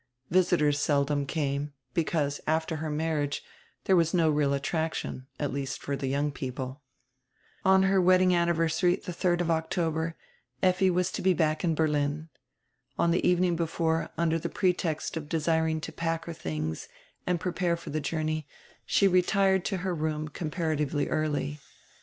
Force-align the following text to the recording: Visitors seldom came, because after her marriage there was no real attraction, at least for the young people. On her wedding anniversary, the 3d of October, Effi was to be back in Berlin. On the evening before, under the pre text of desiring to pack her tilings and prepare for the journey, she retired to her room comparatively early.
Visitors 0.31 0.79
seldom 0.79 1.27
came, 1.27 1.73
because 1.93 2.41
after 2.47 2.77
her 2.77 2.89
marriage 2.89 3.43
there 3.83 3.95
was 3.95 4.15
no 4.15 4.31
real 4.31 4.51
attraction, 4.51 5.27
at 5.39 5.53
least 5.53 5.79
for 5.79 5.95
the 5.95 6.07
young 6.07 6.31
people. 6.31 6.81
On 7.63 7.83
her 7.83 8.01
wedding 8.01 8.33
anniversary, 8.33 8.95
the 8.95 9.11
3d 9.11 9.41
of 9.41 9.51
October, 9.51 10.15
Effi 10.63 10.89
was 10.89 11.11
to 11.11 11.21
be 11.21 11.35
back 11.35 11.63
in 11.63 11.75
Berlin. 11.75 12.29
On 12.97 13.11
the 13.11 13.23
evening 13.23 13.55
before, 13.55 14.09
under 14.17 14.39
the 14.39 14.49
pre 14.49 14.73
text 14.73 15.15
of 15.17 15.29
desiring 15.29 15.79
to 15.81 15.91
pack 15.91 16.25
her 16.25 16.33
tilings 16.33 16.87
and 17.27 17.39
prepare 17.39 17.77
for 17.77 17.91
the 17.91 18.01
journey, 18.01 18.47
she 18.87 19.07
retired 19.07 19.63
to 19.65 19.77
her 19.85 19.93
room 19.93 20.29
comparatively 20.29 21.09
early. 21.09 21.59